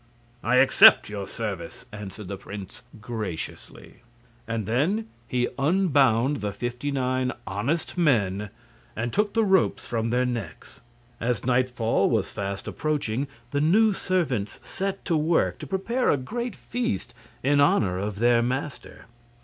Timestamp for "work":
15.15-15.59